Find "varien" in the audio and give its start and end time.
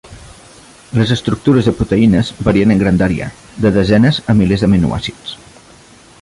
2.47-2.73